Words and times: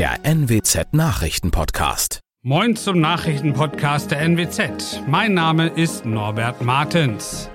der 0.00 0.24
NWZ 0.24 0.94
Nachrichtenpodcast. 0.94 2.20
Moin 2.40 2.74
zum 2.74 3.00
Nachrichtenpodcast 3.00 4.10
der 4.10 4.22
NWZ. 4.22 5.02
Mein 5.06 5.34
Name 5.34 5.66
ist 5.68 6.06
Norbert 6.06 6.62
Martens. 6.62 7.50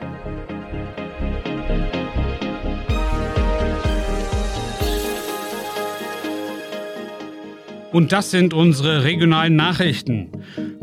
Und 7.92 8.12
das 8.12 8.30
sind 8.30 8.54
unsere 8.54 9.04
regionalen 9.04 9.56
Nachrichten. 9.56 10.30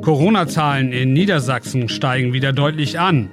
Corona-Zahlen 0.02 0.90
in 0.90 1.12
Niedersachsen 1.12 1.88
steigen 1.88 2.32
wieder 2.32 2.52
deutlich 2.52 2.98
an. 2.98 3.30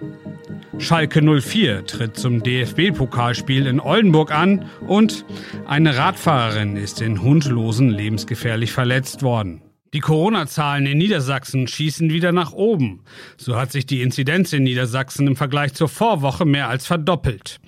Schalke 0.79 1.21
04 1.21 1.85
tritt 1.85 2.17
zum 2.17 2.41
DFB-Pokalspiel 2.41 3.67
in 3.67 3.81
Oldenburg 3.81 4.31
an 4.31 4.65
und 4.87 5.25
eine 5.67 5.97
Radfahrerin 5.97 6.77
ist 6.77 7.01
in 7.01 7.21
Hundlosen 7.21 7.89
lebensgefährlich 7.89 8.71
verletzt 8.71 9.21
worden. 9.21 9.61
Die 9.93 9.99
Corona-Zahlen 9.99 10.85
in 10.85 10.97
Niedersachsen 10.97 11.67
schießen 11.67 12.11
wieder 12.11 12.31
nach 12.31 12.53
oben. 12.53 13.01
So 13.37 13.57
hat 13.57 13.71
sich 13.71 13.85
die 13.85 14.01
Inzidenz 14.01 14.53
in 14.53 14.63
Niedersachsen 14.63 15.27
im 15.27 15.35
Vergleich 15.35 15.73
zur 15.73 15.89
Vorwoche 15.89 16.45
mehr 16.45 16.69
als 16.69 16.87
verdoppelt. 16.87 17.59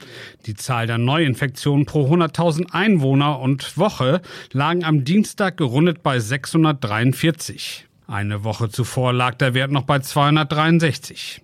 Die 0.45 0.53
Zahl 0.53 0.87
der 0.87 0.97
Neuinfektionen 0.97 1.85
pro 1.85 2.07
100.000 2.13 2.71
Einwohner 2.71 3.39
und 3.39 3.77
Woche 3.77 4.21
lagen 4.53 4.83
am 4.85 5.03
Dienstag 5.03 5.57
gerundet 5.57 6.01
bei 6.01 6.19
643. 6.19 7.87
Eine 8.07 8.43
Woche 8.43 8.69
zuvor 8.69 9.13
lag 9.13 9.35
der 9.35 9.53
Wert 9.53 9.71
noch 9.71 9.83
bei 9.83 9.99
263. 9.99 11.41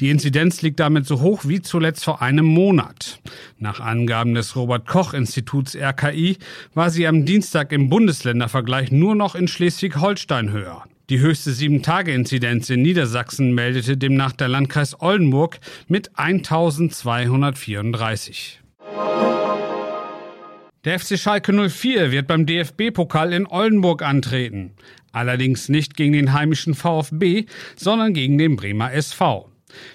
Die 0.00 0.10
Inzidenz 0.10 0.62
liegt 0.62 0.80
damit 0.80 1.06
so 1.06 1.20
hoch 1.20 1.42
wie 1.44 1.62
zuletzt 1.62 2.04
vor 2.04 2.22
einem 2.22 2.46
Monat. 2.46 3.20
Nach 3.58 3.80
Angaben 3.80 4.34
des 4.34 4.56
Robert 4.56 4.86
Koch 4.86 5.14
Instituts 5.14 5.76
RKI 5.76 6.36
war 6.74 6.90
sie 6.90 7.06
am 7.06 7.24
Dienstag 7.24 7.72
im 7.72 7.88
Bundesländervergleich 7.88 8.92
nur 8.92 9.14
noch 9.14 9.34
in 9.34 9.48
Schleswig-Holstein 9.48 10.52
höher. 10.52 10.84
Die 11.10 11.18
höchste 11.18 11.50
7-Tage-Inzidenz 11.50 12.70
in 12.70 12.82
Niedersachsen 12.82 13.52
meldete 13.52 13.96
demnach 13.96 14.32
der 14.32 14.46
Landkreis 14.46 15.00
Oldenburg 15.00 15.58
mit 15.88 16.16
1234. 16.16 18.60
Der 20.86 20.98
FC 20.98 21.18
Schalke 21.18 21.52
04 21.52 22.10
wird 22.10 22.26
beim 22.26 22.46
DFB-Pokal 22.46 23.34
in 23.34 23.46
Oldenburg 23.46 24.00
antreten. 24.00 24.70
Allerdings 25.12 25.68
nicht 25.68 25.94
gegen 25.94 26.14
den 26.14 26.32
heimischen 26.32 26.74
VfB, 26.74 27.44
sondern 27.76 28.14
gegen 28.14 28.38
den 28.38 28.56
Bremer 28.56 28.90
SV. 28.90 29.50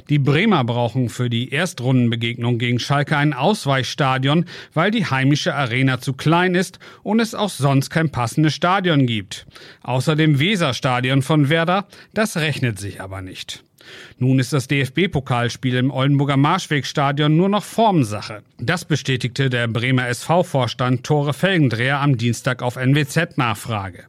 Die 0.09 0.19
Bremer 0.19 0.63
brauchen 0.63 1.09
für 1.09 1.27
die 1.27 1.51
Erstrundenbegegnung 1.51 2.59
gegen 2.59 2.77
Schalke 2.77 3.17
ein 3.17 3.33
Ausweichstadion, 3.33 4.45
weil 4.75 4.91
die 4.91 5.07
heimische 5.07 5.55
Arena 5.55 5.99
zu 6.01 6.13
klein 6.13 6.53
ist 6.53 6.77
und 7.01 7.19
es 7.19 7.33
auch 7.33 7.49
sonst 7.49 7.89
kein 7.89 8.11
passendes 8.11 8.53
Stadion 8.53 9.07
gibt. 9.07 9.47
Außer 9.81 10.15
dem 10.15 10.39
Weserstadion 10.39 11.23
von 11.23 11.49
Werder, 11.49 11.87
das 12.13 12.37
rechnet 12.37 12.77
sich 12.77 13.01
aber 13.01 13.23
nicht. 13.23 13.63
Nun 14.17 14.39
ist 14.39 14.53
das 14.53 14.67
DFB-Pokalspiel 14.67 15.75
im 15.75 15.91
Oldenburger 15.91 16.37
Marschwegstadion 16.37 17.35
nur 17.35 17.49
noch 17.49 17.63
Formsache. 17.63 18.43
Das 18.59 18.85
bestätigte 18.85 19.49
der 19.49 19.67
Bremer 19.67 20.07
SV-Vorstand 20.07 21.03
Tore 21.03 21.33
Felgendreher 21.33 21.99
am 21.99 22.17
Dienstag 22.17 22.61
auf 22.61 22.77
NWZ-Nachfrage. 22.77 24.05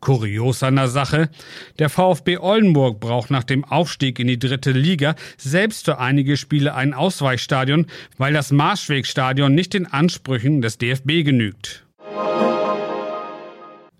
Kurios 0.00 0.62
an 0.62 0.76
der 0.76 0.88
Sache, 0.88 1.30
der 1.78 1.88
VfB 1.88 2.36
Oldenburg 2.36 3.00
braucht 3.00 3.30
nach 3.30 3.44
dem 3.44 3.64
Aufstieg 3.64 4.18
in 4.18 4.26
die 4.26 4.38
dritte 4.38 4.72
Liga 4.72 5.14
selbst 5.38 5.86
für 5.86 5.98
einige 5.98 6.36
Spiele 6.36 6.74
ein 6.74 6.92
Ausweichstadion, 6.92 7.86
weil 8.18 8.34
das 8.34 8.52
Marschwegstadion 8.52 9.54
nicht 9.54 9.72
den 9.72 9.86
Ansprüchen 9.86 10.60
des 10.60 10.76
DFB 10.76 11.24
genügt. 11.24 11.84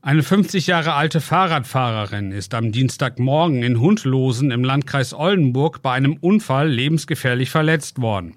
Eine 0.07 0.23
50 0.23 0.67
Jahre 0.67 0.93
alte 0.93 1.23
Fahrradfahrerin 1.23 2.31
ist 2.31 2.53
am 2.53 2.73
Dienstagmorgen 2.73 3.63
in 3.63 3.81
Hundlosen 3.81 4.51
im 4.51 4.63
Landkreis 4.63 5.15
Oldenburg 5.15 5.81
bei 5.81 5.93
einem 5.93 6.19
Unfall 6.21 6.69
lebensgefährlich 6.69 7.49
verletzt 7.49 8.03
worden. 8.03 8.35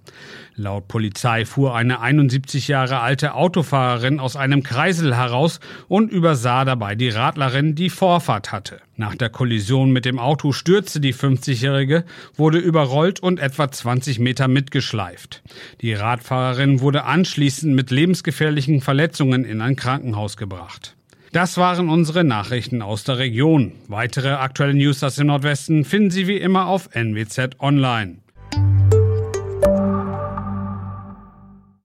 Laut 0.56 0.88
Polizei 0.88 1.44
fuhr 1.44 1.76
eine 1.76 2.00
71 2.00 2.70
Jahre 2.70 3.02
alte 3.02 3.34
Autofahrerin 3.34 4.22
aus 4.22 4.38
einem 4.38 4.64
Kreisel 4.64 5.18
heraus 5.18 5.60
und 5.90 6.10
übersah 6.10 6.64
dabei 6.64 6.96
die 6.96 7.10
Radlerin, 7.10 7.76
die 7.76 7.90
Vorfahrt 7.90 8.54
hatte. 8.54 8.80
Nach 8.96 9.16
der 9.16 9.30
Kollision 9.30 9.92
mit 9.92 10.06
dem 10.06 10.20
Auto 10.20 10.54
stürzte 10.54 11.02
die 11.02 11.14
50-Jährige, 11.14 12.06
wurde 12.38 12.60
überrollt 12.60 13.20
und 13.20 13.42
etwa 13.42 13.70
20 13.70 14.20
Meter 14.20 14.48
mitgeschleift. 14.48 15.44
Die 15.82 15.92
Radfahrerin 15.92 16.80
wurde 16.80 17.04
anschließend 17.04 17.76
mit 17.76 17.92
lebensgefährlichen 17.92 18.80
Verletzungen 18.80 19.44
in 19.44 19.60
ein 19.60 19.76
Krankenhaus 19.76 20.38
gebracht. 20.38 20.97
Das 21.38 21.56
waren 21.60 21.88
unsere 21.88 22.24
Nachrichten 22.24 22.82
aus 22.82 23.04
der 23.04 23.20
Region. 23.20 23.72
Weitere 23.88 24.30
aktuelle 24.30 24.74
News 24.74 25.04
aus 25.04 25.18
dem 25.18 25.28
Nordwesten 25.28 25.86
finden 25.86 26.10
Sie 26.10 26.28
wie 26.28 26.38
immer 26.38 26.66
auf 26.66 26.90
NWZ 26.96 27.60
Online. 27.60 28.16